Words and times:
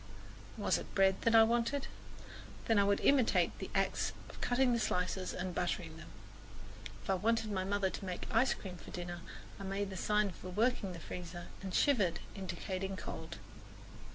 Was 0.57 0.79
it 0.79 0.95
bread 0.95 1.21
that 1.21 1.35
I 1.35 1.43
wanted? 1.43 1.85
Then 2.65 2.79
I 2.79 2.83
would 2.83 3.01
imitate 3.01 3.55
the 3.59 3.69
acts 3.75 4.13
of 4.31 4.41
cutting 4.41 4.73
the 4.73 4.79
slices 4.79 5.31
and 5.31 5.53
buttering 5.53 5.95
them. 5.97 6.07
If 7.03 7.07
I 7.07 7.13
wanted 7.13 7.51
my 7.51 7.63
mother 7.63 7.91
to 7.91 8.05
make 8.05 8.25
ice 8.31 8.55
cream 8.55 8.77
for 8.77 8.89
dinner 8.89 9.21
I 9.59 9.63
made 9.63 9.91
the 9.91 9.97
sign 9.97 10.31
for 10.31 10.49
working 10.49 10.93
the 10.93 10.99
freezer 10.99 11.49
and 11.61 11.71
shivered, 11.71 12.19
indicating 12.33 12.95
cold. 12.97 13.37